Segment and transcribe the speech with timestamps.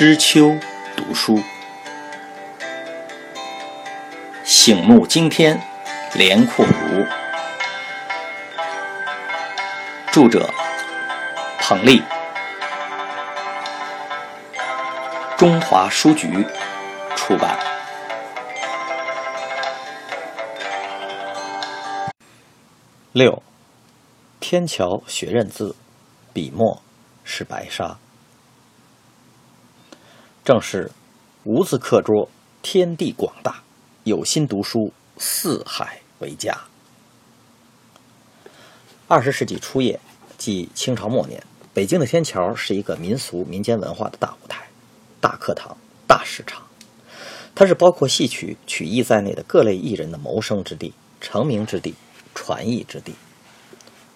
[0.00, 0.56] 知秋
[0.96, 1.38] 读书，
[4.42, 5.60] 醒目惊天，
[6.14, 7.04] 连阔如。
[10.10, 10.48] 著者：
[11.58, 12.02] 彭丽，
[15.36, 16.46] 中华书局
[17.14, 17.58] 出版。
[23.12, 23.42] 六，
[24.40, 25.76] 天桥学认字，
[26.32, 26.80] 笔墨
[27.22, 27.98] 是白沙。
[30.42, 30.90] 正是
[31.44, 32.30] 无字课桌，
[32.62, 33.62] 天地广大，
[34.04, 36.56] 有心读书，四海为家。
[39.06, 40.00] 二十世纪初叶，
[40.38, 41.42] 即清朝末年，
[41.74, 44.66] 北京的天桥是一个民俗民间文化的大舞台、
[45.20, 45.76] 大课堂、
[46.06, 46.62] 大市场。
[47.54, 51.94] 它是包括戏曲、曲艺在内的各类艺人的谋生之地、成名之地、
[52.34, 53.14] 传艺之地。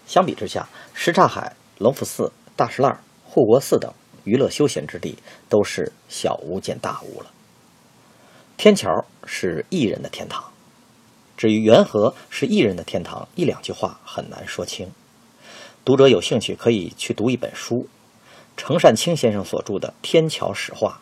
[0.06, 3.92] 相比之下，什刹海、隆福寺、大石栏、护国寺等。
[4.24, 5.16] 娱乐休闲之地
[5.48, 7.30] 都是小巫见大巫了。
[8.56, 10.52] 天桥是艺人的天堂，
[11.36, 14.90] 至于缘何是艺人的天堂，一两句话很难说清。
[15.84, 17.88] 读者有兴趣可以去读一本书，
[18.56, 21.00] 程善清先生所著的《天桥史话》，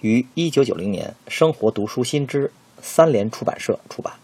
[0.00, 4.14] 于一九九零年生活读书新知三联出版社出版。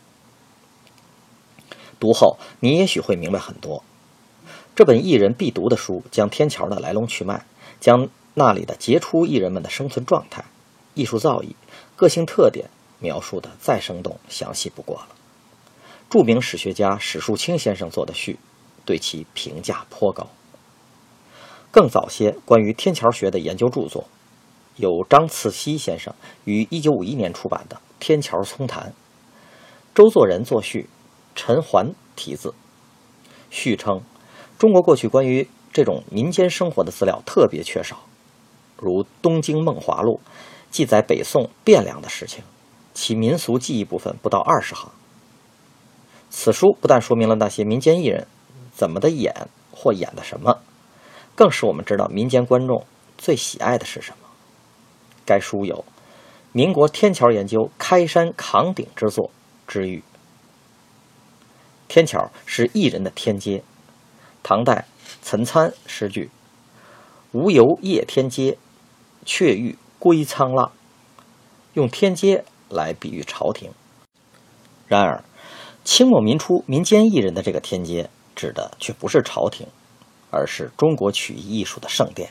[1.99, 3.83] 读后你也许会明白很多。
[4.75, 7.45] 这本艺人必读的书，将天桥的来龙去脉。
[7.81, 10.45] 将那里的杰出艺人们的生存状态、
[10.95, 11.55] 艺术造诣、
[11.97, 15.09] 个性特点描述的再生动详细不过了。
[16.09, 18.39] 著名史学家史树清先生做的序，
[18.85, 20.29] 对其评价颇高。
[21.71, 24.05] 更早些关于天桥学的研究著作，
[24.77, 28.91] 有张次溪先生于1951年出版的《天桥丛谈》，
[29.95, 30.89] 周作人作序，
[31.35, 32.55] 陈桓题字。
[33.51, 34.01] 序称：
[34.59, 38.07] 中国过去关于这种民间生活的资料特别缺少，
[38.79, 40.23] 如《东京梦华录》
[40.71, 42.43] 记载北宋汴梁的事情，
[42.95, 44.91] 其民俗记忆部分不到二十行。
[46.31, 48.27] 此书不但说明了那些民间艺人
[48.75, 50.61] 怎么的演或演的什么，
[51.35, 52.87] 更使我们知道民间观众
[53.19, 54.27] 最喜爱的是什么。
[55.27, 55.85] 该书有
[56.53, 59.31] “民国天桥研究开山扛鼎之作”
[59.69, 60.03] 之誉。
[61.87, 63.63] 天桥是艺人的天阶，
[64.43, 64.87] 唐代。
[65.27, 66.31] 岑参诗句
[67.35, 68.59] ：“无由夜天阶，
[69.25, 70.71] 却欲归沧浪。”
[71.75, 73.73] 用天阶来比喻朝廷。
[74.87, 75.25] 然而，
[75.83, 79.67] 清末民初民间艺人的这个天阶，指的却不是朝廷，
[80.31, 82.31] 而是中国曲艺艺术的圣殿。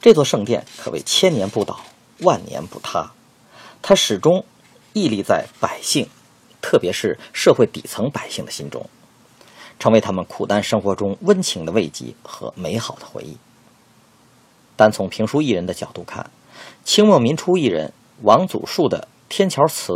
[0.00, 1.78] 这座圣殿可谓千年不倒，
[2.20, 3.12] 万年不塌。
[3.82, 4.46] 它始终
[4.94, 6.08] 屹立在百姓，
[6.62, 8.88] 特别是社会底层百姓的心中。
[9.78, 13.36] 成为他们苦难生活中温情的慰藉和美好的回忆。
[14.76, 16.30] 单从评书艺人的角度看，
[16.84, 17.92] 清末民初艺人
[18.22, 19.92] 王祖树的《天桥词》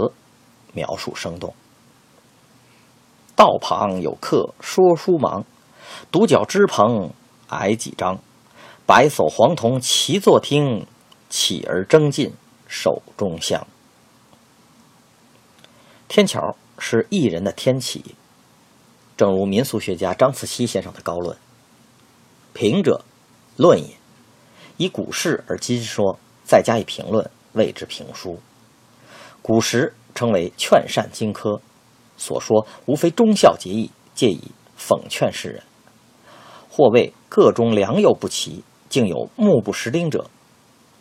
[0.72, 1.54] 描述生动。
[3.36, 5.44] 道旁有客说书忙，
[6.10, 7.10] 独角支棚
[7.48, 8.18] 矮几张，
[8.86, 10.86] 白叟黄童齐坐听，
[11.28, 12.32] 起而争进
[12.66, 13.66] 手中香。
[16.08, 18.14] 天桥是艺人的天启。
[19.20, 21.36] 正如民俗学家张次溪先生的高论
[22.56, 23.04] ：“评者，
[23.58, 23.90] 论也。
[24.78, 28.40] 以古事而今说，再加以评论，谓之评书。
[29.42, 31.60] 古时称为劝善经科，
[32.16, 34.40] 所说无非忠孝节义，借以
[34.78, 35.62] 讽劝世人。
[36.70, 40.30] 或谓各中良莠不齐，竟有目不识丁者。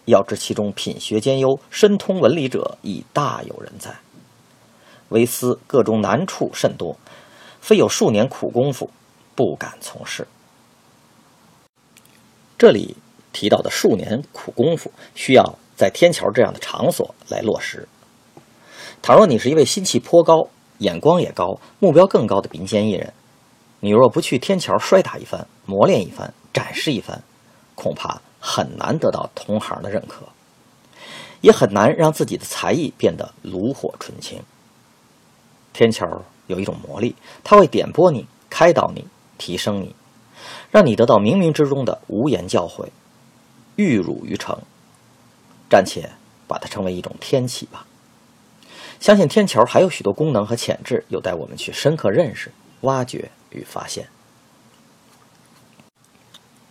[0.03, 3.95] 要知其中品学兼优、深通文理者，亦大有人在。
[5.07, 6.97] 为思各中难处甚多。”
[7.61, 8.89] 非有数年苦功夫，
[9.35, 10.27] 不敢从事。
[12.57, 12.97] 这里
[13.31, 17.87] 提到的数年苦功夫，需要在天桥这样的场所来落实。
[19.01, 20.49] 倘若你是一位心气颇高、
[20.79, 23.13] 眼光也高、目标更高的民间艺人，
[23.79, 27.21] 你若不去天桥摔打一番、磨练一番、展示一番，
[27.75, 30.27] 恐怕很难得到同行的认可，
[31.39, 34.41] 也很难让自己的才艺变得炉火纯青。
[35.71, 36.05] 天桥。
[36.49, 39.07] 有一种魔力，它会点拨你、开导你、
[39.37, 39.95] 提升你，
[40.71, 42.87] 让你得到冥冥之中的无言教诲，
[43.75, 44.59] 玉汝于成。
[45.69, 46.09] 暂且
[46.47, 47.85] 把它称为一种天启吧。
[48.99, 54.07] 相信天桥还有许多功能和潜质，有待我们去深刻认识、挖掘与发现。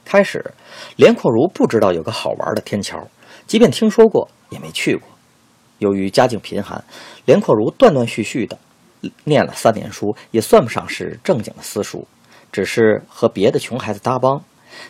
[0.04, 0.52] 开始，
[0.96, 3.06] 连阔如不知道有个好玩的天桥，
[3.46, 5.08] 即便听说过，也没去过。
[5.78, 6.82] 由于家境贫寒，
[7.24, 8.58] 连阔如断断续续的。
[9.24, 12.06] 念了三年书，也算不上是正经的私塾，
[12.50, 14.42] 只是和别的穷孩子搭帮，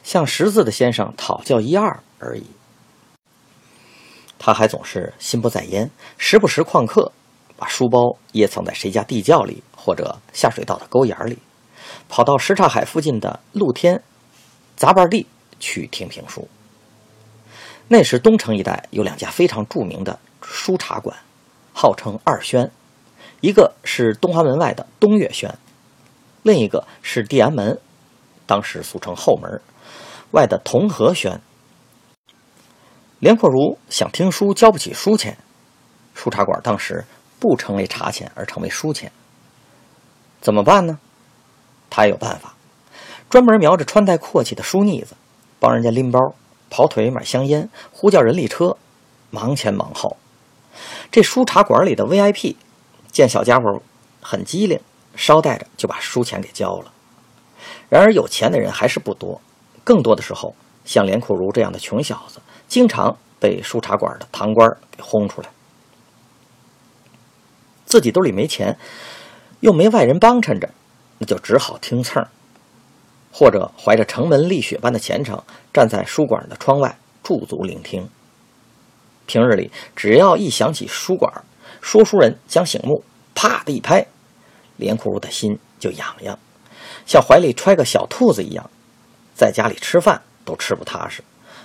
[0.02, 2.44] 向识字的先生讨教一二而已。
[4.38, 7.10] 他还总是心不在焉，时不时旷课，
[7.56, 11.38] 把书包掖藏在谁家地窖里或者下水道的沟眼里，
[12.08, 14.00] 跑到什刹海附近的露天
[14.76, 15.26] 杂拌地
[15.58, 16.48] 去听评书。
[17.88, 21.16] 那时东城一带有两家非常著名的书茶馆，
[21.72, 22.70] 号称二轩，
[23.40, 25.56] 一个是东华门外的东岳轩，
[26.42, 27.78] 另一个是地安门，
[28.46, 29.60] 当时俗称后门
[30.32, 31.40] 外的同和轩。
[33.18, 35.38] 连阔如想听书，交不起书钱。
[36.14, 37.04] 书茶馆当时
[37.38, 39.12] 不成为茶钱，而成为书钱。
[40.40, 40.98] 怎么办呢？
[41.90, 42.54] 他有办法，
[43.30, 45.16] 专门瞄着穿戴阔气的书腻子，
[45.58, 46.34] 帮人家拎包、
[46.70, 48.76] 跑腿、买香烟、呼叫人力车，
[49.30, 50.16] 忙前忙后。
[51.10, 52.56] 这书茶馆里的 VIP
[53.10, 53.82] 见小家伙
[54.20, 54.80] 很机灵，
[55.16, 56.92] 捎带着就把书钱给交了。
[57.88, 59.40] 然而有钱的人还是不多，
[59.82, 62.40] 更多的时候，像连阔如这样的穷小子。
[62.68, 65.48] 经常被书茶馆的堂官给轰出来，
[67.86, 68.78] 自己兜里没钱，
[69.60, 70.68] 又没外人帮衬着，
[71.16, 72.28] 那就只好听蹭儿，
[73.32, 78.08] 或者怀着城门立雪般的虔诚，站在书馆的窗外驻足聆听。
[79.24, 81.32] 平日里，只要一想起书馆，
[81.80, 83.02] 说书人将醒目，
[83.34, 84.06] 啪的一拍，
[84.76, 86.38] 连库如的心就痒痒，
[87.06, 88.70] 像怀里揣个小兔子一样，
[89.34, 91.22] 在家里吃饭都吃不踏实。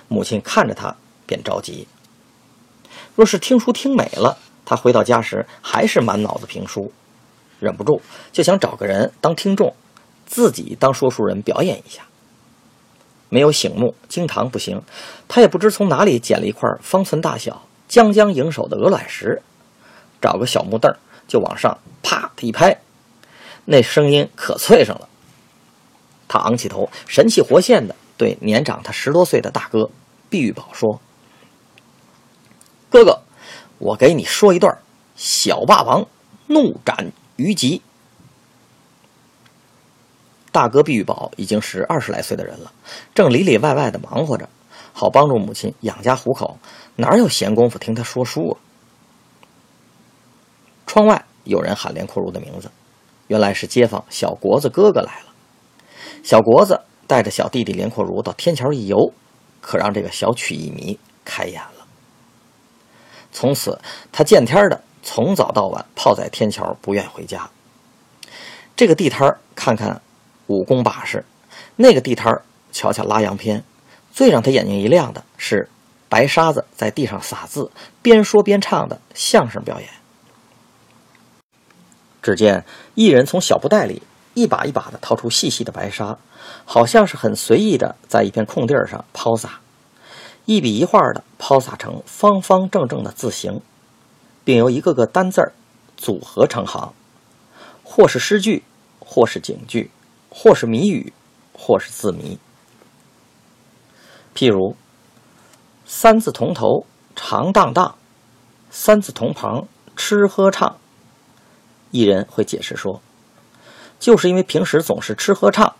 [0.08, 0.94] 母亲看着他，
[1.26, 1.88] 便着急。
[3.16, 6.92] 若是听书听美了，他回到家时还是满脑子评书，
[7.60, 8.00] 忍不住
[8.32, 9.74] 就想找个人当听众，
[10.26, 12.02] 自己当说书人表演一下。
[13.30, 14.80] 没有醒目，经堂不行，
[15.26, 19.42] 他也不知从哪里捡了一块方寸大小、将将营手的鹅卵石，
[20.24, 20.90] 找个小木凳
[21.28, 22.80] 就往上啪的一拍，
[23.66, 25.06] 那声音可脆上了。
[26.26, 27.94] 他昂起头，神气活现的。
[28.16, 29.90] 对年长他十多岁的大哥
[30.30, 30.98] 毕玉宝说
[32.88, 33.20] ：“哥哥，
[33.76, 34.78] 我给你说一段
[35.14, 36.06] 小霸王
[36.46, 37.82] 怒斩虞姬。”
[40.50, 42.72] 大哥毕玉宝已经是二十来岁的人了，
[43.14, 44.48] 正里里外外的忙活着，
[44.94, 46.58] 好帮助母亲养家糊口，
[46.96, 48.63] 哪有闲工夫听他说书啊？
[50.94, 52.70] 窗外有人喊连阔如的名字，
[53.26, 55.32] 原来是街坊小国子哥哥来了。
[56.22, 56.80] 小国子。
[57.06, 58.96] 带着小弟弟连阔如到天桥一游，
[59.60, 61.86] 可让这个小曲艺迷开眼了。
[63.30, 63.78] 从此，
[64.10, 67.50] 他见天的从早到晚泡在天桥，不愿回家。
[68.74, 70.00] 这个地摊看看
[70.46, 71.22] 武功把式，
[71.76, 72.40] 那个地摊
[72.72, 73.62] 瞧瞧拉洋片，
[74.10, 75.68] 最让他眼睛一亮的是
[76.08, 77.70] 白沙子在地上撒字，
[78.00, 79.90] 边说边唱的相声表演。
[82.24, 86.16] 只见一人从小布袋里一把一把的掏出细细的白沙。
[86.66, 89.60] 好像是很随意的在一片空地上抛洒，
[90.46, 93.60] 一笔一画的抛洒成方方正正的字形，
[94.44, 95.52] 并由一个个单字儿
[95.96, 96.92] 组合成行，
[97.82, 98.64] 或是诗句，
[98.98, 99.90] 或是警句，
[100.30, 101.12] 或是谜语，
[101.52, 102.38] 或是字谜。
[104.34, 104.76] 譬如
[105.86, 106.84] “三字同头
[107.14, 107.96] 长荡荡，
[108.70, 109.66] 三字同旁
[109.96, 110.76] 吃喝唱”，
[111.94, 113.00] 一人会解释说，
[114.00, 115.76] 就是因为平时总是吃喝唱。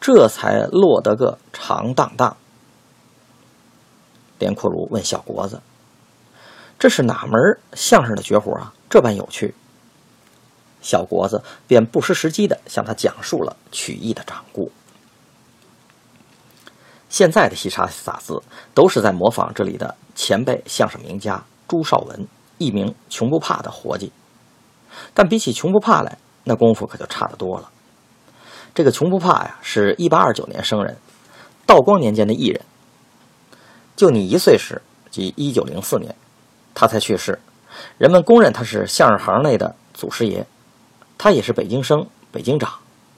[0.00, 2.34] 这才落得个长荡荡。
[4.38, 5.60] 连阔如问小国子
[6.80, 7.38] ：“这是哪门
[7.74, 8.72] 相声的绝活啊？
[8.88, 9.54] 这般有趣。”
[10.80, 14.72] 小国子便不失时机的向他讲述了曲艺的掌故。
[17.10, 22.26] 现在的西沙撒字都是在模仿这里的前辈相声名家朱绍文，
[22.56, 24.10] 一名穷不怕的活计。
[25.14, 27.68] 但比起穷不怕来，那功夫可就差得多了。
[28.74, 30.96] 这个穷不怕呀，是一八二九年生人，
[31.66, 32.60] 道光年间的艺人。
[33.96, 34.80] 就你一岁时，
[35.10, 36.14] 即一九零四年，
[36.74, 37.38] 他才去世，
[37.98, 40.46] 人们公认他是相声行内的祖师爷。
[41.18, 42.72] 他也是北京生，北京长，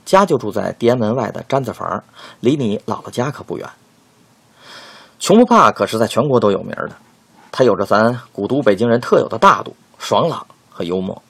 [0.05, 2.03] 家就住在地安门外的毡子房，
[2.41, 3.69] 离你姥姥家可不远。
[5.21, 6.93] 穷不怕可是在全国都有名的，
[7.53, 11.23] 他有着咱古都北京人特有的大度、爽朗和幽默。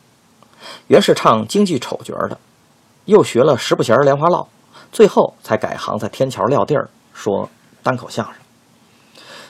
[0.86, 2.38] 原是唱京剧丑角的。
[3.06, 4.48] 又学了十不弦莲花落，
[4.92, 7.48] 最后才改行在天桥撂地儿说
[7.82, 8.34] 单口相声。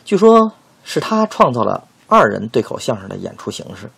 [0.07, 0.53] 据说
[0.85, 3.91] 是他创造了二人对口相声的演出形式。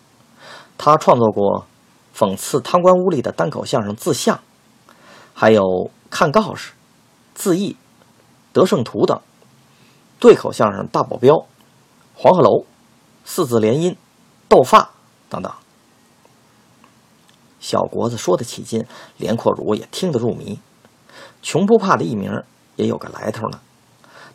[0.77, 1.65] 他创作过
[2.13, 4.35] 讽刺贪官污吏的单口相声《自相》，
[5.33, 6.73] 还有看告示、
[7.33, 7.77] 自缢、
[8.51, 9.17] 得胜图等
[10.19, 11.33] 对口相声《大保镖》、
[12.13, 12.65] 黄鹤楼、
[13.23, 13.95] 四字联音、
[14.49, 14.89] 斗发
[15.29, 15.49] 等等。
[17.65, 18.85] 小国子说得起劲，
[19.17, 20.59] 连阔如也听得入迷。
[21.41, 22.43] 穷不怕的艺名
[22.75, 23.59] 也有个来头呢。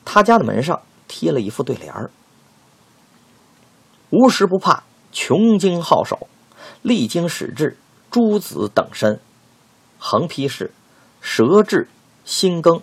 [0.04, 2.10] 他家的门上贴了一副对联儿
[4.10, 4.82] ：“无时不怕，
[5.12, 6.26] 穷经好手，
[6.82, 7.78] 历经史志，
[8.10, 9.20] 诸子等身。
[10.00, 10.72] 横批是
[11.22, 11.86] “舌质
[12.24, 12.82] 心耕”。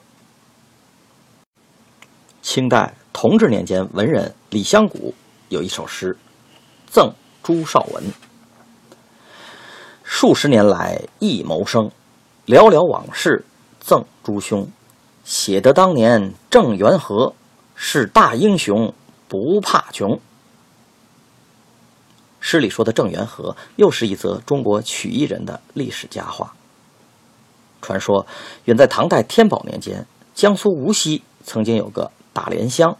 [2.41, 5.13] 清代同治年间，文人李香谷
[5.49, 6.15] 有一首诗，
[6.85, 7.13] 赠
[7.43, 8.01] 朱绍文
[10.09, 11.91] ：“数十年来一谋生，
[12.45, 13.43] 寥寥往事
[13.81, 14.65] 赠诸兄。
[15.25, 17.33] 写得当年郑元和，
[17.75, 18.93] 是大英雄
[19.27, 20.17] 不怕穷。”
[22.39, 26.55] 诗里说的郑元和，又是一则中国曲艺人的历史佳话。
[27.81, 28.25] 传说，
[28.63, 32.97] 远在唐代天宝年间，江苏无锡曾经有个打莲香，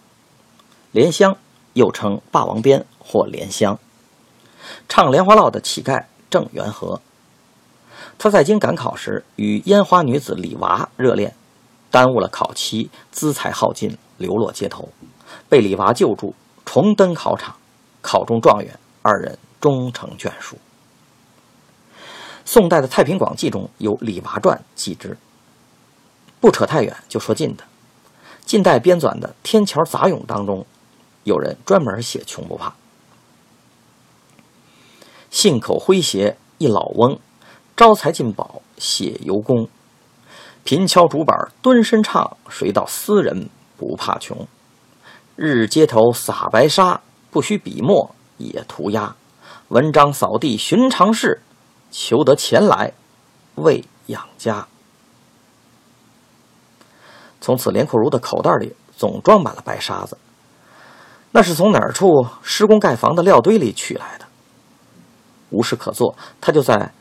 [0.92, 1.38] 莲香
[1.72, 3.80] 又称霸王鞭或莲香，
[4.90, 7.01] 唱莲花落的乞丐郑元和。
[8.17, 11.36] 他在京赶考时，与烟花女子李娃热恋，
[11.91, 14.89] 耽误了考期，资财耗尽，流落街头，
[15.50, 16.34] 被李娃救助，
[16.65, 17.55] 重登考场，
[18.01, 18.77] 考中状元。
[19.03, 20.57] 二人终成眷属。
[22.43, 25.17] 宋代的《太平广记》中有李娃传记之。
[26.41, 27.63] 不扯太远，就说近的。
[28.46, 30.65] 近代编纂的《天桥杂咏》当中，
[31.24, 32.74] 有人专门写穷不怕。
[35.39, 37.20] 信口诙谐一老翁，
[37.75, 39.67] 招财进宝写尤公。
[40.63, 44.48] 贫敲竹板蹲身唱，谁道斯人不怕穷？
[45.36, 48.15] 日街头撒白沙，不须笔墨。
[48.38, 49.15] 也涂鸦，
[49.67, 51.39] 文章扫地寻常事，
[51.91, 52.94] 求得钱来
[53.58, 54.67] 为养家。
[57.39, 60.17] 从此，连阔如的口袋里总装满了白沙子，
[61.29, 64.26] 那是从哪儿处施工盖房的料堆里取来的。
[65.50, 66.92] 无事可做，他就在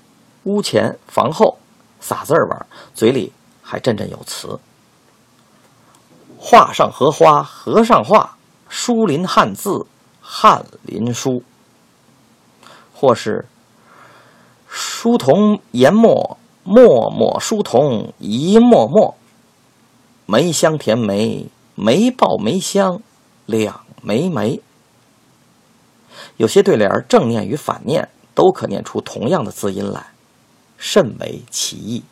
[0.44, 1.58] 屋前房后
[2.00, 4.58] 撒字儿玩，嘴里还振振有词
[6.38, 8.36] ：“画上荷花，荷上画，
[8.68, 9.86] 书临汉字。”
[10.28, 11.44] 翰林书，
[12.92, 13.46] 或是
[14.66, 19.14] 书童研墨，墨墨书童一墨墨，
[20.26, 23.00] 梅香甜梅，梅爆梅香，
[23.46, 24.60] 两梅梅。
[26.38, 30.06] 有些对联正念与反念都可念出同样的字音来，
[30.76, 32.04] 甚为奇异。